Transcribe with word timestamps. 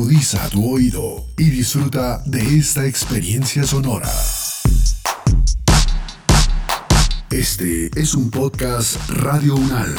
Agudiza 0.00 0.48
tu 0.48 0.66
oído 0.66 1.26
y 1.36 1.50
disfruta 1.50 2.22
de 2.24 2.56
esta 2.56 2.86
experiencia 2.86 3.64
sonora. 3.64 4.10
Este 7.30 7.90
es 7.94 8.14
un 8.14 8.30
podcast 8.30 8.96
Radio 9.10 9.56
Unal. 9.56 9.94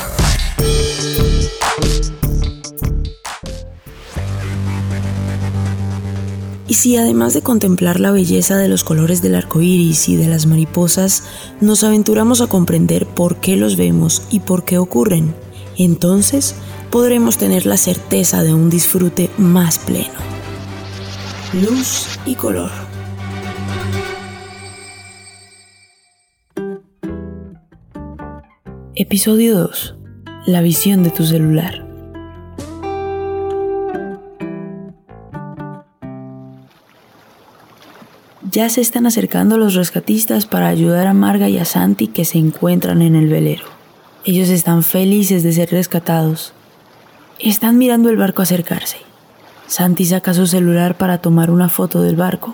Y 6.67 6.73
si 6.73 6.97
además 6.97 7.35
de 7.35 7.43
contemplar 7.43 7.99
la 7.99 8.09
belleza 8.09 8.57
de 8.57 8.69
los 8.69 8.83
colores 8.83 9.21
del 9.21 9.35
arco 9.35 9.61
iris 9.61 10.09
y 10.09 10.15
de 10.15 10.25
las 10.25 10.47
mariposas, 10.47 11.25
nos 11.61 11.83
aventuramos 11.83 12.41
a 12.41 12.47
comprender 12.47 13.05
por 13.05 13.39
qué 13.39 13.55
los 13.55 13.77
vemos 13.77 14.23
y 14.31 14.39
por 14.39 14.65
qué 14.65 14.79
ocurren, 14.79 15.35
entonces 15.77 16.55
podremos 16.91 17.37
tener 17.37 17.65
la 17.65 17.77
certeza 17.77 18.43
de 18.43 18.53
un 18.53 18.69
disfrute 18.69 19.29
más 19.37 19.79
pleno. 19.79 20.19
Luz 21.53 22.19
y 22.25 22.35
color. 22.35 22.69
Episodio 28.93 29.57
2. 29.57 29.95
La 30.47 30.61
visión 30.61 31.01
de 31.03 31.11
tu 31.11 31.25
celular. 31.25 31.87
Ya 38.51 38.67
se 38.67 38.81
están 38.81 39.05
acercando 39.05 39.57
los 39.57 39.75
rescatistas 39.75 40.45
para 40.45 40.67
ayudar 40.67 41.07
a 41.07 41.13
Marga 41.13 41.47
y 41.47 41.57
a 41.57 41.63
Santi 41.63 42.07
que 42.07 42.25
se 42.25 42.37
encuentran 42.37 43.01
en 43.01 43.15
el 43.15 43.29
velero. 43.29 43.63
Ellos 44.25 44.49
están 44.49 44.83
felices 44.83 45.41
de 45.43 45.53
ser 45.53 45.71
rescatados. 45.71 46.53
Están 47.43 47.79
mirando 47.79 48.09
el 48.11 48.17
barco 48.17 48.43
acercarse. 48.43 48.97
Santi 49.65 50.05
saca 50.05 50.31
su 50.35 50.45
celular 50.45 50.95
para 50.95 51.17
tomar 51.17 51.49
una 51.49 51.69
foto 51.69 52.03
del 52.03 52.15
barco. 52.15 52.53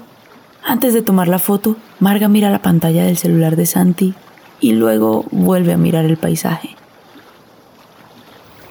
Antes 0.64 0.94
de 0.94 1.02
tomar 1.02 1.28
la 1.28 1.40
foto, 1.40 1.76
Marga 2.00 2.30
mira 2.30 2.50
la 2.50 2.62
pantalla 2.62 3.04
del 3.04 3.18
celular 3.18 3.58
de 3.58 3.66
Santi 3.66 4.14
y 4.62 4.72
luego 4.72 5.26
vuelve 5.32 5.74
a 5.74 5.78
mirar 5.78 6.06
el 6.06 6.16
paisaje. 6.16 6.70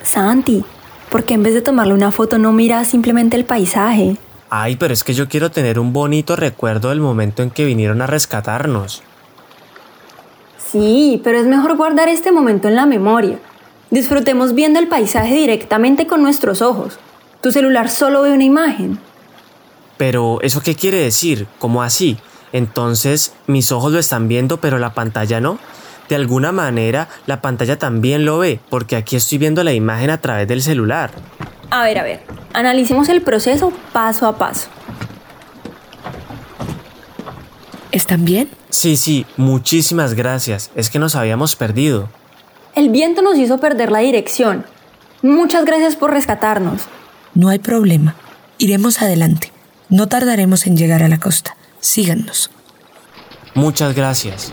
Santi, 0.03 0.65
¿por 1.11 1.25
qué 1.25 1.35
en 1.35 1.43
vez 1.43 1.53
de 1.53 1.61
tomarle 1.61 1.93
una 1.93 2.13
foto 2.13 2.39
no 2.39 2.51
miras 2.51 2.89
simplemente 2.89 3.37
el 3.37 3.45
paisaje? 3.45 4.17
Ay, 4.49 4.77
pero 4.77 4.95
es 4.95 5.05
que 5.05 5.13
yo 5.13 5.29
quiero 5.29 5.51
tener 5.51 5.79
un 5.79 5.93
bonito 5.93 6.35
recuerdo 6.35 6.89
del 6.89 7.01
momento 7.01 7.43
en 7.43 7.51
que 7.51 7.67
vinieron 7.67 8.01
a 8.01 8.07
rescatarnos. 8.07 9.03
Sí, 10.57 11.21
pero 11.23 11.39
es 11.39 11.47
mejor 11.47 11.77
guardar 11.77 12.09
este 12.09 12.33
momento 12.33 12.69
en 12.69 12.77
la 12.77 12.87
memoria. 12.87 13.39
Disfrutemos 13.91 14.55
viendo 14.55 14.79
el 14.79 14.89
paisaje 14.89 15.35
directamente 15.35 16.07
con 16.07 16.23
nuestros 16.23 16.61
ojos. 16.61 16.99
Tu 17.41 17.53
celular 17.53 17.89
solo 17.89 18.23
ve 18.23 18.33
una 18.33 18.45
imagen. 18.45 18.99
Pero, 19.97 20.41
¿eso 20.43 20.61
qué 20.61 20.75
quiere 20.75 20.99
decir? 20.99 21.47
¿Cómo 21.59 21.83
así? 21.83 22.19
Entonces, 22.53 23.33
mis 23.47 23.71
ojos 23.73 23.93
lo 23.93 23.99
están 23.99 24.29
viendo, 24.29 24.59
pero 24.59 24.79
la 24.79 24.93
pantalla 24.93 25.41
no. 25.41 25.59
De 26.09 26.17
alguna 26.17 26.53
manera, 26.53 27.09
la 27.27 27.41
pantalla 27.41 27.79
también 27.79 28.25
lo 28.25 28.39
ve, 28.39 28.61
porque 28.71 28.97
aquí 28.97 29.17
estoy 29.17 29.39
viendo 29.39 29.65
la 29.65 29.73
imagen 29.73 30.11
a 30.11 30.21
través 30.21 30.47
del 30.47 30.63
celular. 30.63 31.11
A 31.71 31.83
ver, 31.85 31.99
a 31.99 32.03
ver, 32.03 32.23
analicemos 32.53 33.09
el 33.09 33.23
proceso 33.23 33.73
paso 33.93 34.27
a 34.27 34.37
paso. 34.37 34.69
¿Están 37.91 38.25
bien? 38.25 38.49
Sí, 38.71 38.97
sí, 38.97 39.27
muchísimas 39.37 40.15
gracias. 40.15 40.71
Es 40.75 40.91
que 40.91 40.99
nos 40.99 41.17
habíamos 41.17 41.57
perdido. 41.57 42.09
El 42.77 42.91
viento 42.91 43.23
nos 43.23 43.39
hizo 43.39 43.57
perder 43.57 43.91
la 43.91 44.01
dirección. 44.01 44.67
Muchas 45.23 45.65
gracias 45.65 45.97
por 45.97 46.11
rescatarnos. 46.11 46.83
No 47.33 47.49
hay 47.49 47.59
problema. 47.59 48.15
Iremos 48.59 49.01
adelante. 49.01 49.51
No 49.89 50.09
tardaremos 50.09 50.67
en 50.67 50.77
llegar 50.77 51.03
a 51.03 51.09
la 51.09 51.19
costa. 51.19 51.57
Síganos. 51.81 52.51
Muchas 53.55 53.95
gracias. 53.95 54.53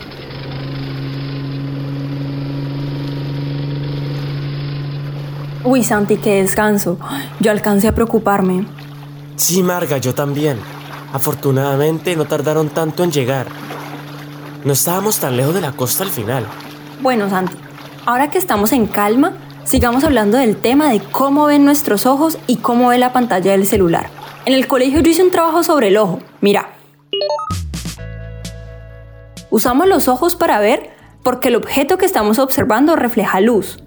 Uy, 5.62 5.84
Santi, 5.84 6.16
qué 6.16 6.42
descanso. 6.42 6.98
Yo 7.40 7.50
alcancé 7.50 7.88
a 7.88 7.94
preocuparme. 7.94 8.66
Sí, 9.36 9.62
Marga, 9.62 9.98
yo 9.98 10.14
también. 10.14 10.56
Afortunadamente 11.12 12.16
no 12.16 12.24
tardaron 12.24 12.70
tanto 12.70 13.04
en 13.04 13.12
llegar. 13.12 13.48
No 14.64 14.72
estábamos 14.72 15.18
tan 15.18 15.36
lejos 15.36 15.54
de 15.54 15.60
la 15.60 15.72
costa 15.72 16.04
al 16.04 16.10
final. 16.10 16.46
Bueno, 17.02 17.28
Santi, 17.28 17.54
ahora 18.06 18.30
que 18.30 18.38
estamos 18.38 18.72
en 18.72 18.86
calma, 18.86 19.32
sigamos 19.64 20.04
hablando 20.04 20.38
del 20.38 20.56
tema 20.56 20.90
de 20.90 21.00
cómo 21.00 21.46
ven 21.46 21.64
nuestros 21.64 22.06
ojos 22.06 22.38
y 22.46 22.56
cómo 22.56 22.88
ve 22.88 22.98
la 22.98 23.12
pantalla 23.12 23.52
del 23.52 23.66
celular. 23.66 24.10
En 24.46 24.52
el 24.54 24.66
colegio 24.66 25.00
yo 25.00 25.10
hice 25.10 25.22
un 25.22 25.30
trabajo 25.30 25.64
sobre 25.64 25.88
el 25.88 25.96
ojo. 25.96 26.20
Mira. 26.40 26.70
Usamos 29.50 29.86
los 29.86 30.08
ojos 30.08 30.36
para 30.36 30.58
ver 30.58 30.90
porque 31.22 31.48
el 31.48 31.56
objeto 31.56 31.96
que 31.96 32.06
estamos 32.06 32.38
observando 32.38 32.96
refleja 32.96 33.40
luz. 33.40 33.78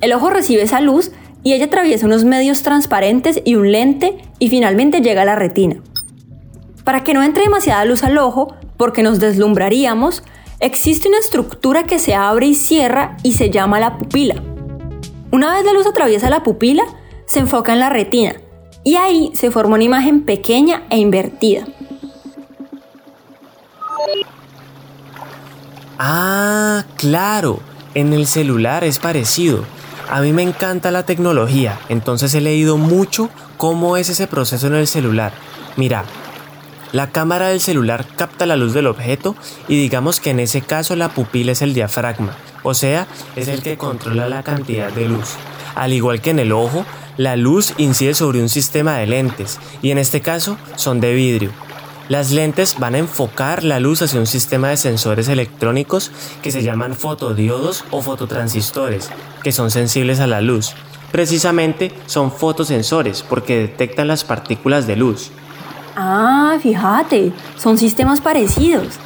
El 0.00 0.12
ojo 0.12 0.30
recibe 0.30 0.62
esa 0.62 0.80
luz 0.80 1.10
y 1.42 1.52
ella 1.52 1.66
atraviesa 1.66 2.06
unos 2.06 2.24
medios 2.24 2.62
transparentes 2.62 3.42
y 3.44 3.56
un 3.56 3.70
lente 3.70 4.16
y 4.38 4.48
finalmente 4.48 5.00
llega 5.00 5.22
a 5.22 5.26
la 5.26 5.34
retina. 5.34 5.76
Para 6.84 7.04
que 7.04 7.12
no 7.12 7.22
entre 7.22 7.44
demasiada 7.44 7.84
luz 7.84 8.04
al 8.04 8.16
ojo, 8.18 8.54
porque 8.76 9.02
nos 9.02 9.20
deslumbraríamos, 9.20 10.22
existe 10.64 11.08
una 11.08 11.18
estructura 11.18 11.82
que 11.82 11.98
se 11.98 12.14
abre 12.14 12.46
y 12.46 12.54
cierra 12.54 13.18
y 13.22 13.32
se 13.32 13.50
llama 13.50 13.78
la 13.78 13.98
pupila. 13.98 14.42
Una 15.30 15.52
vez 15.52 15.62
la 15.62 15.74
luz 15.74 15.86
atraviesa 15.86 16.30
la 16.30 16.42
pupila, 16.42 16.84
se 17.26 17.40
enfoca 17.40 17.74
en 17.74 17.80
la 17.80 17.90
retina 17.90 18.36
y 18.82 18.96
ahí 18.96 19.30
se 19.34 19.50
forma 19.50 19.74
una 19.74 19.84
imagen 19.84 20.22
pequeña 20.22 20.84
e 20.88 20.96
invertida. 20.96 21.66
Ah, 25.98 26.84
claro, 26.96 27.60
en 27.94 28.14
el 28.14 28.26
celular 28.26 28.84
es 28.84 28.98
parecido. 28.98 29.64
A 30.10 30.22
mí 30.22 30.32
me 30.32 30.42
encanta 30.42 30.90
la 30.90 31.04
tecnología, 31.04 31.78
entonces 31.90 32.34
he 32.34 32.40
leído 32.40 32.78
mucho 32.78 33.28
cómo 33.58 33.98
es 33.98 34.08
ese 34.08 34.26
proceso 34.26 34.66
en 34.68 34.76
el 34.76 34.86
celular. 34.86 35.32
Mira, 35.76 36.04
la 36.94 37.10
cámara 37.10 37.48
del 37.48 37.60
celular 37.60 38.06
capta 38.14 38.46
la 38.46 38.54
luz 38.54 38.72
del 38.72 38.86
objeto 38.86 39.34
y 39.66 39.76
digamos 39.76 40.20
que 40.20 40.30
en 40.30 40.38
ese 40.38 40.60
caso 40.60 40.94
la 40.94 41.08
pupila 41.08 41.50
es 41.50 41.60
el 41.60 41.74
diafragma, 41.74 42.36
o 42.62 42.72
sea, 42.72 43.08
es 43.34 43.48
el 43.48 43.64
que 43.64 43.76
controla 43.76 44.28
la 44.28 44.44
cantidad 44.44 44.92
de 44.92 45.08
luz. 45.08 45.30
Al 45.74 45.92
igual 45.92 46.20
que 46.20 46.30
en 46.30 46.38
el 46.38 46.52
ojo, 46.52 46.86
la 47.16 47.34
luz 47.34 47.74
incide 47.78 48.14
sobre 48.14 48.40
un 48.40 48.48
sistema 48.48 48.96
de 48.96 49.08
lentes 49.08 49.58
y 49.82 49.90
en 49.90 49.98
este 49.98 50.20
caso 50.20 50.56
son 50.76 51.00
de 51.00 51.14
vidrio. 51.14 51.50
Las 52.08 52.30
lentes 52.30 52.76
van 52.78 52.94
a 52.94 52.98
enfocar 52.98 53.64
la 53.64 53.80
luz 53.80 54.00
hacia 54.00 54.20
un 54.20 54.28
sistema 54.28 54.68
de 54.68 54.76
sensores 54.76 55.26
electrónicos 55.26 56.12
que 56.42 56.52
se 56.52 56.62
llaman 56.62 56.94
fotodiodos 56.94 57.84
o 57.90 58.02
fototransistores, 58.02 59.10
que 59.42 59.50
son 59.50 59.72
sensibles 59.72 60.20
a 60.20 60.28
la 60.28 60.40
luz. 60.40 60.74
Precisamente 61.10 61.90
son 62.06 62.30
fotosensores 62.30 63.24
porque 63.24 63.58
detectan 63.58 64.06
las 64.06 64.22
partículas 64.22 64.86
de 64.86 64.94
luz. 64.94 65.32
Ah, 65.96 66.56
fíjate, 66.60 67.32
son 67.56 67.78
sistemas 67.78 68.20
parecidos. 68.20 68.98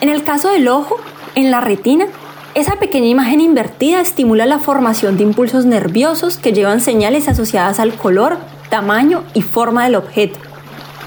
En 0.00 0.08
el 0.08 0.22
caso 0.22 0.50
del 0.50 0.68
ojo, 0.68 0.96
en 1.34 1.50
la 1.50 1.60
retina, 1.60 2.06
esa 2.54 2.76
pequeña 2.76 3.08
imagen 3.08 3.40
invertida 3.40 4.00
estimula 4.00 4.46
la 4.46 4.60
formación 4.60 5.16
de 5.16 5.24
impulsos 5.24 5.64
nerviosos 5.64 6.38
que 6.38 6.52
llevan 6.52 6.80
señales 6.80 7.26
asociadas 7.26 7.80
al 7.80 7.94
color, 7.94 8.38
tamaño 8.70 9.24
y 9.34 9.42
forma 9.42 9.84
del 9.84 9.96
objeto. 9.96 10.38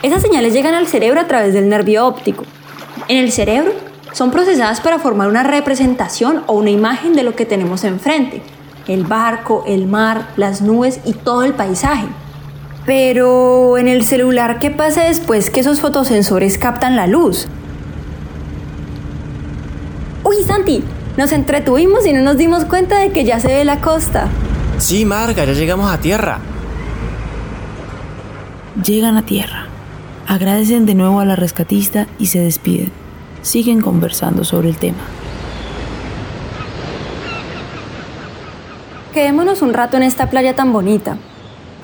Esas 0.03 0.21
señales 0.21 0.53
llegan 0.53 0.73
al 0.73 0.87
cerebro 0.87 1.21
a 1.21 1.27
través 1.27 1.53
del 1.53 1.69
nervio 1.69 2.05
óptico. 2.05 2.43
En 3.07 3.17
el 3.17 3.31
cerebro 3.31 3.71
son 4.11 4.31
procesadas 4.31 4.81
para 4.81 4.99
formar 4.99 5.29
una 5.29 5.43
representación 5.43 6.43
o 6.47 6.53
una 6.53 6.69
imagen 6.69 7.13
de 7.13 7.23
lo 7.23 7.33
que 7.33 7.45
tenemos 7.45 7.85
enfrente, 7.85 8.41
el 8.89 9.05
barco, 9.05 9.63
el 9.67 9.87
mar, 9.87 10.27
las 10.35 10.61
nubes 10.61 10.99
y 11.05 11.13
todo 11.13 11.43
el 11.43 11.53
paisaje. 11.53 12.07
Pero 12.87 13.77
en 13.77 13.89
el 13.89 14.01
celular, 14.05 14.59
¿qué 14.59 14.71
pasa 14.71 15.03
después 15.03 15.49
que 15.49 15.59
esos 15.59 15.81
fotosensores 15.81 16.57
captan 16.57 16.95
la 16.95 17.05
luz? 17.05 17.45
Uy, 20.23 20.37
Santi, 20.45 20.85
nos 21.17 21.33
entretuvimos 21.33 22.07
y 22.07 22.13
no 22.13 22.21
nos 22.21 22.37
dimos 22.37 22.63
cuenta 22.63 22.97
de 22.99 23.11
que 23.11 23.25
ya 23.25 23.41
se 23.41 23.49
ve 23.49 23.65
la 23.65 23.81
costa. 23.81 24.29
Sí, 24.77 25.03
Marga, 25.03 25.43
ya 25.43 25.51
llegamos 25.51 25.91
a 25.91 25.97
tierra. 25.97 26.39
Llegan 28.81 29.17
a 29.17 29.25
tierra. 29.25 29.65
Agradecen 30.25 30.85
de 30.85 30.95
nuevo 30.95 31.19
a 31.19 31.25
la 31.25 31.35
rescatista 31.35 32.07
y 32.17 32.27
se 32.27 32.39
despiden. 32.39 32.93
Siguen 33.41 33.81
conversando 33.81 34.45
sobre 34.45 34.69
el 34.69 34.77
tema. 34.77 35.03
Quedémonos 39.13 39.61
un 39.61 39.73
rato 39.73 39.97
en 39.97 40.03
esta 40.03 40.29
playa 40.29 40.55
tan 40.55 40.71
bonita. 40.71 41.17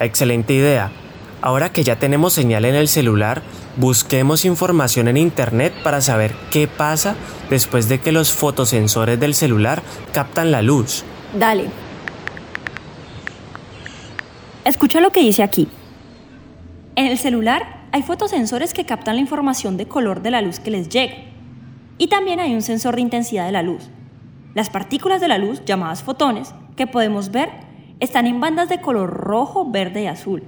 Excelente 0.03 0.53
idea. 0.53 0.91
Ahora 1.41 1.71
que 1.71 1.83
ya 1.83 1.97
tenemos 1.97 2.33
señal 2.33 2.65
en 2.65 2.75
el 2.75 2.87
celular, 2.87 3.41
busquemos 3.77 4.45
información 4.45 5.07
en 5.07 5.17
internet 5.17 5.73
para 5.83 6.01
saber 6.01 6.33
qué 6.51 6.67
pasa 6.67 7.15
después 7.49 7.89
de 7.89 7.99
que 7.99 8.11
los 8.11 8.31
fotosensores 8.31 9.19
del 9.19 9.33
celular 9.33 9.81
captan 10.13 10.51
la 10.51 10.61
luz. 10.61 11.03
Dale. 11.37 11.65
Escucha 14.65 15.01
lo 15.01 15.11
que 15.11 15.21
dice 15.21 15.43
aquí. 15.43 15.67
En 16.95 17.07
el 17.07 17.17
celular 17.17 17.87
hay 17.91 18.03
fotosensores 18.03 18.73
que 18.73 18.85
captan 18.85 19.15
la 19.15 19.21
información 19.21 19.77
de 19.77 19.87
color 19.87 20.21
de 20.21 20.31
la 20.31 20.41
luz 20.41 20.59
que 20.59 20.71
les 20.71 20.89
llega. 20.89 21.15
Y 21.97 22.07
también 22.07 22.39
hay 22.39 22.53
un 22.53 22.61
sensor 22.61 22.95
de 22.95 23.01
intensidad 23.01 23.45
de 23.45 23.51
la 23.51 23.63
luz. 23.63 23.89
Las 24.53 24.69
partículas 24.69 25.21
de 25.21 25.27
la 25.27 25.37
luz, 25.37 25.63
llamadas 25.65 26.03
fotones, 26.03 26.53
que 26.75 26.87
podemos 26.87 27.31
ver, 27.31 27.49
están 28.03 28.27
en 28.27 28.41
bandas 28.41 28.67
de 28.67 28.81
color 28.81 29.09
rojo, 29.09 29.71
verde 29.71 30.03
y 30.03 30.07
azul. 30.07 30.43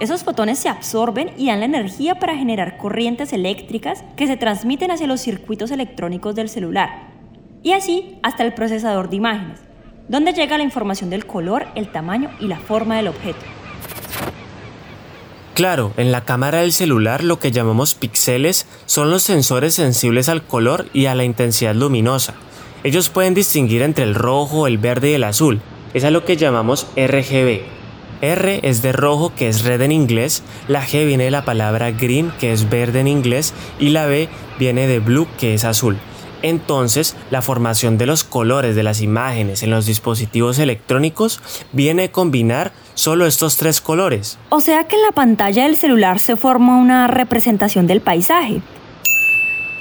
Esos 0.00 0.24
fotones 0.24 0.58
se 0.58 0.70
absorben 0.70 1.32
y 1.36 1.48
dan 1.48 1.60
la 1.60 1.66
energía 1.66 2.18
para 2.18 2.34
generar 2.34 2.78
corrientes 2.78 3.34
eléctricas 3.34 4.02
que 4.16 4.26
se 4.26 4.38
transmiten 4.38 4.90
hacia 4.90 5.06
los 5.06 5.20
circuitos 5.20 5.70
electrónicos 5.70 6.34
del 6.34 6.48
celular 6.48 7.08
y 7.62 7.72
así 7.72 8.18
hasta 8.22 8.42
el 8.42 8.54
procesador 8.54 9.10
de 9.10 9.16
imágenes, 9.16 9.60
donde 10.08 10.32
llega 10.32 10.56
la 10.56 10.64
información 10.64 11.10
del 11.10 11.26
color, 11.26 11.66
el 11.74 11.92
tamaño 11.92 12.30
y 12.40 12.46
la 12.46 12.58
forma 12.58 12.96
del 12.96 13.08
objeto. 13.08 13.44
Claro, 15.52 15.92
en 15.98 16.10
la 16.10 16.24
cámara 16.24 16.62
del 16.62 16.72
celular 16.72 17.22
lo 17.22 17.38
que 17.38 17.52
llamamos 17.52 17.94
píxeles 17.94 18.66
son 18.86 19.10
los 19.10 19.24
sensores 19.24 19.74
sensibles 19.74 20.30
al 20.30 20.42
color 20.42 20.86
y 20.94 21.04
a 21.04 21.14
la 21.14 21.24
intensidad 21.24 21.74
luminosa. 21.74 22.32
Ellos 22.82 23.10
pueden 23.10 23.34
distinguir 23.34 23.82
entre 23.82 24.04
el 24.04 24.14
rojo, 24.14 24.66
el 24.66 24.78
verde 24.78 25.10
y 25.10 25.14
el 25.14 25.24
azul. 25.24 25.60
Es 25.94 26.04
a 26.04 26.10
lo 26.10 26.24
que 26.24 26.36
llamamos 26.36 26.86
RGB. 26.96 27.62
R 28.20 28.60
es 28.62 28.82
de 28.82 28.92
rojo, 28.92 29.32
que 29.34 29.48
es 29.48 29.64
red 29.64 29.80
en 29.80 29.92
inglés, 29.92 30.42
la 30.66 30.84
G 30.84 31.06
viene 31.06 31.24
de 31.24 31.30
la 31.30 31.44
palabra 31.44 31.92
green, 31.92 32.32
que 32.40 32.52
es 32.52 32.68
verde 32.68 33.00
en 33.00 33.08
inglés, 33.08 33.54
y 33.78 33.90
la 33.90 34.06
B 34.06 34.28
viene 34.58 34.86
de 34.86 34.98
blue, 34.98 35.28
que 35.38 35.54
es 35.54 35.64
azul. 35.64 35.98
Entonces, 36.42 37.16
la 37.30 37.42
formación 37.42 37.98
de 37.98 38.06
los 38.06 38.22
colores 38.24 38.76
de 38.76 38.82
las 38.82 39.00
imágenes 39.00 39.62
en 39.62 39.70
los 39.70 39.86
dispositivos 39.86 40.58
electrónicos 40.58 41.40
viene 41.72 42.04
a 42.04 42.12
combinar 42.12 42.72
solo 42.94 43.26
estos 43.26 43.56
tres 43.56 43.80
colores. 43.80 44.38
O 44.50 44.60
sea 44.60 44.84
que 44.84 44.96
en 44.96 45.02
la 45.02 45.12
pantalla 45.12 45.64
del 45.64 45.76
celular 45.76 46.18
se 46.18 46.36
forma 46.36 46.76
una 46.76 47.08
representación 47.08 47.86
del 47.86 48.00
paisaje. 48.00 48.62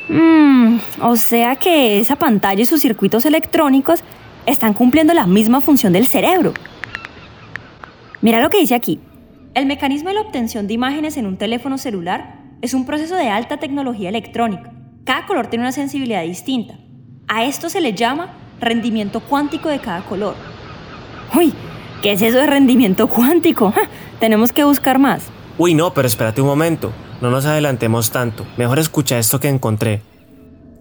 Mmm, 0.10 0.78
o 1.02 1.16
sea 1.16 1.58
que 1.58 2.00
esa 2.00 2.16
pantalla 2.16 2.62
y 2.62 2.66
sus 2.66 2.82
circuitos 2.82 3.26
electrónicos 3.26 4.04
están 4.48 4.74
cumpliendo 4.74 5.14
la 5.14 5.28
misma 5.28 5.62
función 5.62 5.94
del 5.94 6.08
cerebro. 6.08 6.54
Mira 8.22 8.42
lo 8.42 8.50
que 8.50 8.60
dice 8.60 8.74
aquí. 8.74 9.00
El 9.54 9.68
mecanismo 9.68 10.10
de 10.10 10.16
la 10.16 10.22
obtención 10.22 10.66
de 10.66 10.74
imágenes 10.74 11.18
en 11.18 11.28
un 11.28 11.38
teléfono 11.38 11.78
celular 11.78 12.40
es 12.64 12.74
un 12.74 12.88
proceso 12.88 13.16
de 13.16 13.30
alta 13.30 13.58
tecnología 13.58 14.10
electrónica 14.10 14.74
cada 15.08 15.26
color 15.26 15.48
tiene 15.48 15.64
una 15.64 15.72
sensibilidad 15.72 16.22
distinta. 16.24 16.76
A 17.30 17.46
esto 17.46 17.70
se 17.70 17.80
le 17.80 17.94
llama 17.94 18.34
rendimiento 18.60 19.22
cuántico 19.22 19.70
de 19.70 19.80
cada 19.80 20.02
color. 20.02 20.36
Uy, 21.34 21.54
¿qué 22.02 22.12
es 22.12 22.22
eso 22.22 22.38
de 22.38 22.46
rendimiento 22.46 23.08
cuántico? 23.08 23.74
tenemos 24.20 24.52
que 24.52 24.66
buscar 24.66 25.00
más. 25.00 25.24
Uy, 25.58 25.74
no, 25.74 25.94
pero 25.94 26.08
espérate 26.08 26.42
un 26.42 26.48
momento. 26.48 26.92
No 27.22 27.32
nos 27.32 27.46
adelantemos 27.46 28.12
tanto. 28.12 28.46
Mejor 28.58 28.80
escucha 28.80 29.18
esto 29.18 29.40
que 29.40 29.48
encontré. 29.48 30.02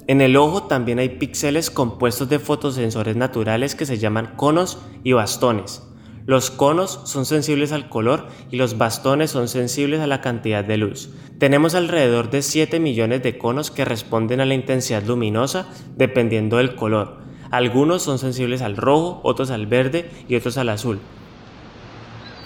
En 0.09 0.21
el 0.21 0.37
ojo 0.37 0.63
también 0.65 1.01
hay 1.01 1.09
píxeles 1.09 1.69
compuestos 1.69 2.29
de 2.29 2.39
fotosensores 2.39 3.17
naturales 3.17 3.75
que 3.75 3.87
se 3.87 3.99
llaman 3.99 4.35
conos 4.37 4.79
y 5.03 5.13
bastones. 5.13 5.83
Los 6.27 6.51
conos 6.51 7.01
son 7.05 7.25
sensibles 7.25 7.73
al 7.73 7.89
color 7.89 8.29
y 8.51 8.57
los 8.57 8.79
bastones 8.79 9.33
son 9.33 9.49
sensibles 9.49 10.01
a 10.01 10.07
la 10.07 10.21
cantidad 10.21 10.65
de 10.65 10.77
luz. 10.77 11.11
Tenemos 11.39 11.75
alrededor 11.75 12.31
de 12.31 12.43
7 12.43 12.79
millones 12.79 13.23
de 13.23 13.37
conos 13.37 13.73
que 13.73 13.85
responden 13.85 14.41
a 14.41 14.45
la 14.45 14.55
intensidad 14.55 15.03
luminosa 15.03 15.69
dependiendo 15.97 16.59
del 16.59 16.77
color. 16.77 17.19
Algunos 17.51 18.03
son 18.03 18.19
sensibles 18.21 18.63
al 18.63 18.77
rojo, 18.77 19.21
otros 19.25 19.51
al 19.51 19.67
verde 19.67 20.11
y 20.29 20.37
otros 20.37 20.57
al 20.57 20.69
azul. 20.69 21.01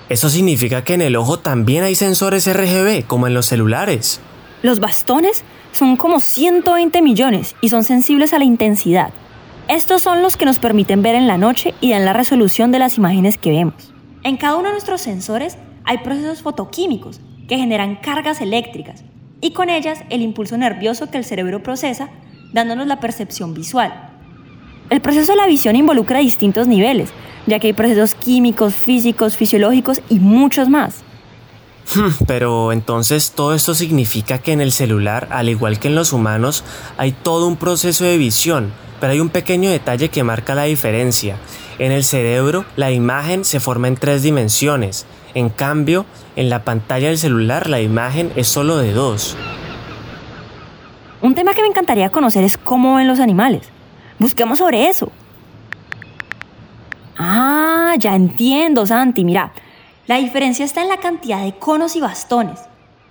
Eso 0.08 0.28
significa 0.28 0.82
que 0.82 0.94
en 0.94 1.02
el 1.02 1.14
ojo 1.14 1.38
también 1.38 1.84
hay 1.84 1.94
sensores 1.94 2.50
RGB, 2.52 3.06
como 3.06 3.26
en 3.26 3.34
los 3.34 3.46
celulares. 3.46 4.20
Los 4.62 4.78
bastones 4.78 5.42
son 5.72 5.96
como 5.96 6.20
120 6.20 7.00
millones 7.00 7.56
y 7.62 7.70
son 7.70 7.82
sensibles 7.82 8.34
a 8.34 8.38
la 8.38 8.44
intensidad. 8.44 9.10
Estos 9.68 10.02
son 10.02 10.20
los 10.20 10.36
que 10.36 10.44
nos 10.44 10.58
permiten 10.58 11.00
ver 11.02 11.14
en 11.14 11.26
la 11.26 11.38
noche 11.38 11.74
y 11.80 11.90
dan 11.90 12.04
la 12.04 12.12
resolución 12.12 12.70
de 12.70 12.78
las 12.78 12.98
imágenes 12.98 13.38
que 13.38 13.50
vemos. 13.50 13.94
En 14.22 14.36
cada 14.36 14.56
uno 14.56 14.66
de 14.66 14.72
nuestros 14.72 15.00
sensores 15.00 15.56
hay 15.84 15.98
procesos 15.98 16.42
fotoquímicos 16.42 17.20
que 17.48 17.56
generan 17.56 17.96
cargas 17.96 18.42
eléctricas 18.42 19.02
y 19.40 19.52
con 19.52 19.70
ellas 19.70 20.00
el 20.10 20.20
impulso 20.20 20.58
nervioso 20.58 21.10
que 21.10 21.16
el 21.16 21.24
cerebro 21.24 21.62
procesa, 21.62 22.10
dándonos 22.52 22.86
la 22.86 23.00
percepción 23.00 23.54
visual. 23.54 24.10
El 24.90 25.00
proceso 25.00 25.32
de 25.32 25.36
la 25.36 25.46
visión 25.46 25.74
involucra 25.74 26.18
distintos 26.18 26.68
niveles, 26.68 27.10
ya 27.46 27.58
que 27.60 27.68
hay 27.68 27.72
procesos 27.72 28.14
químicos, 28.14 28.74
físicos, 28.74 29.36
fisiológicos 29.36 30.02
y 30.10 30.18
muchos 30.18 30.68
más. 30.68 31.02
Pero 32.26 32.72
entonces 32.72 33.32
todo 33.32 33.54
esto 33.54 33.74
significa 33.74 34.38
que 34.38 34.52
en 34.52 34.60
el 34.60 34.72
celular, 34.72 35.28
al 35.30 35.48
igual 35.48 35.78
que 35.78 35.88
en 35.88 35.94
los 35.94 36.12
humanos, 36.12 36.64
hay 36.96 37.12
todo 37.12 37.46
un 37.46 37.56
proceso 37.56 38.04
de 38.04 38.18
visión, 38.18 38.72
pero 39.00 39.12
hay 39.12 39.20
un 39.20 39.30
pequeño 39.30 39.70
detalle 39.70 40.10
que 40.10 40.24
marca 40.24 40.54
la 40.54 40.64
diferencia. 40.64 41.36
En 41.78 41.92
el 41.92 42.04
cerebro, 42.04 42.66
la 42.76 42.90
imagen 42.90 43.44
se 43.44 43.60
forma 43.60 43.88
en 43.88 43.96
tres 43.96 44.22
dimensiones. 44.22 45.06
En 45.32 45.48
cambio, 45.48 46.04
en 46.36 46.50
la 46.50 46.64
pantalla 46.64 47.08
del 47.08 47.18
celular, 47.18 47.68
la 47.68 47.80
imagen 47.80 48.30
es 48.36 48.48
solo 48.48 48.76
de 48.76 48.92
dos. 48.92 49.36
Un 51.22 51.34
tema 51.34 51.54
que 51.54 51.62
me 51.62 51.68
encantaría 51.68 52.10
conocer 52.10 52.44
es 52.44 52.58
cómo 52.58 52.96
ven 52.96 53.08
los 53.08 53.20
animales. 53.20 53.68
Busquemos 54.18 54.58
sobre 54.58 54.88
eso. 54.88 55.10
Ah, 57.16 57.94
ya 57.98 58.14
entiendo, 58.14 58.86
Santi. 58.86 59.24
Mira, 59.24 59.52
la 60.10 60.16
diferencia 60.16 60.64
está 60.64 60.82
en 60.82 60.88
la 60.88 60.96
cantidad 60.96 61.40
de 61.40 61.52
conos 61.52 61.94
y 61.94 62.00
bastones. 62.00 62.58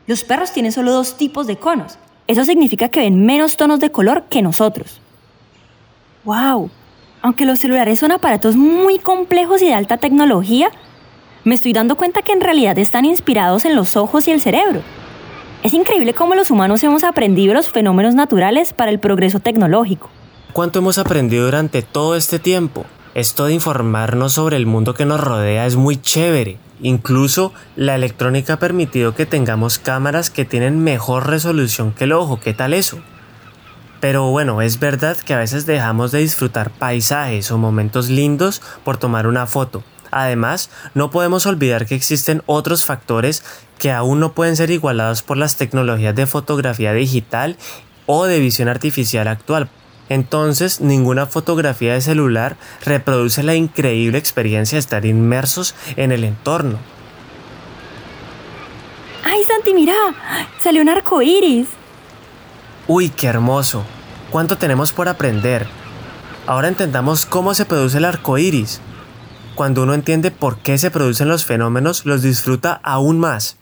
Los 0.06 0.25
perros 0.25 0.51
tienen 0.51 0.74
solo 0.74 0.92
dos 0.92 1.16
tipos 1.16 1.48
de 1.48 1.56
conos. 1.56 1.98
Eso 2.28 2.44
significa 2.44 2.90
que 2.90 3.00
ven 3.00 3.25
menos 3.25 3.56
tonos 3.56 3.80
de 3.80 3.90
color 3.90 4.25
que 4.30 4.42
nosotros. 4.42 5.00
¡Wow! 6.25 6.69
Aunque 7.22 7.46
los 7.46 7.60
celulares 7.60 8.00
son 8.00 8.12
aparatos 8.12 8.57
muy 8.57 9.00
complejos 9.00 9.62
y 9.62 9.68
de 9.68 9.75
alta 9.75 9.96
tecnología, 9.96 10.72
me 11.46 11.56
estoy 11.56 11.72
dando 11.72 11.96
cuenta 11.96 12.22
que 12.22 12.34
en 12.34 12.42
realidad 12.42 12.78
están 12.78 13.06
inspirados 13.06 13.63
en 13.63 13.78
los 13.78 13.96
ojos 13.96 14.28
y 14.28 14.31
el 14.31 14.42
cerebro. 14.42 14.81
Es 15.63 15.74
increíble 15.74 16.13
cómo 16.13 16.36
los 16.36 16.51
humanos 16.51 16.84
hemos 16.84 17.06
aprendido 17.06 17.54
los 17.54 17.69
fenómenos 17.69 18.13
naturales 18.13 18.74
para 18.74 18.92
el 18.92 19.00
progreso 19.00 19.40
tecnológico. 19.40 20.10
¿Cuánto 20.51 20.80
hemos 20.80 20.98
aprendido 20.98 21.46
durante 21.46 21.81
todo 21.81 22.18
este 22.18 22.40
tiempo? 22.40 22.84
Esto 23.16 23.46
de 23.46 23.54
informarnos 23.54 24.34
sobre 24.34 24.56
el 24.56 24.68
mundo 24.68 24.94
que 24.94 25.06
nos 25.06 25.20
rodea 25.20 25.66
es 25.66 25.76
muy 25.76 25.98
chévere. 26.00 26.60
Incluso 26.82 27.54
la 27.76 27.96
electrónica 27.96 28.54
ha 28.54 28.60
permitido 28.60 29.16
que 29.16 29.25
tengamos 29.25 29.80
cámaras 29.80 30.30
que 30.30 30.46
tienen 30.46 30.84
mejor 30.84 31.28
resolución 31.28 31.92
que 31.92 32.04
el 32.04 32.13
ojo. 32.13 32.39
¿Qué 32.39 32.54
tal 32.54 32.74
eso? 32.74 33.00
Pero 34.00 34.30
bueno, 34.30 34.62
es 34.62 34.80
verdad 34.80 35.18
que 35.18 35.34
a 35.34 35.39
veces 35.39 35.66
dejamos 35.66 36.12
de 36.12 36.20
disfrutar 36.20 36.70
paisajes 36.70 37.51
o 37.51 37.58
momentos 37.58 38.10
lindos 38.10 38.62
por 38.86 38.98
tomar 38.98 39.25
una 39.25 39.48
foto. 39.48 39.84
Además, 40.12 40.70
no 40.94 41.10
podemos 41.10 41.48
olvidar 41.48 41.88
que 41.88 41.96
existen 41.96 42.44
otros 42.46 42.86
factores 42.86 43.44
que 43.80 43.92
aún 43.92 44.20
no 44.20 44.34
pueden 44.34 44.56
ser 44.56 44.70
igualados 44.70 45.24
por 45.24 45.38
las 45.38 45.56
tecnologías 45.56 46.16
de 46.16 46.28
fotografía 46.28 46.94
digital 46.94 47.58
o 48.06 48.25
de 48.25 48.39
visión 48.39 48.70
artificial 48.70 49.28
actual. 49.28 49.70
Entonces, 50.10 50.82
ninguna 50.82 51.28
fotografía 51.28 51.94
de 51.94 52.01
celular 52.01 52.58
reproduce 52.84 53.44
la 53.44 53.56
increíble 53.56 54.18
experiencia 54.18 54.75
de 54.75 54.80
estar 54.80 55.06
inmersos 55.06 55.75
en 55.96 56.12
el 56.12 56.24
entorno. 56.24 56.80
¡Ay, 59.24 59.44
Santi, 59.48 59.74
mira! 59.74 59.94
¡Salió 60.60 60.82
un 60.82 60.89
arco 60.89 61.22
iris! 61.22 61.68
Uy, 62.88 63.10
qué 63.10 63.28
hermoso. 63.28 63.84
¿Cuánto 64.32 64.58
tenemos 64.58 64.92
por 64.92 65.08
aprender? 65.08 65.68
Ahora 66.48 66.68
entendamos 66.68 67.28
cómo 67.28 67.54
se 67.54 67.66
produce 67.66 68.00
el 68.00 68.06
arco 68.06 68.39
iris. 68.39 68.82
Cuando 69.54 69.84
uno 69.84 69.94
entiende 69.94 70.32
por 70.32 70.58
qué 70.58 70.78
se 70.80 70.89
producen 70.89 71.28
los 71.28 71.46
fenómenos, 71.46 72.06
los 72.06 72.24
disfruta 72.24 72.80
aún 72.82 73.20
más. 73.20 73.58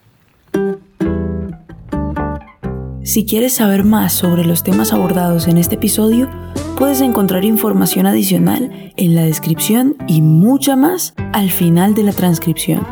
Si 3.08 3.24
quieres 3.24 3.54
saber 3.54 3.86
más 3.86 4.12
sobre 4.12 4.44
los 4.44 4.64
temas 4.64 4.92
abordados 4.92 5.48
en 5.48 5.58
este 5.58 5.76
episodio, 5.76 6.30
puedes 6.78 7.00
encontrar 7.00 7.46
información 7.46 8.06
adicional 8.06 8.92
en 8.98 9.16
la 9.16 9.24
descripción 9.24 9.96
y 10.10 10.22
mucha 10.22 10.76
más 10.76 11.14
al 11.32 11.50
final 11.50 11.96
de 11.96 12.04
la 12.04 12.12
transcripción. 12.12 12.86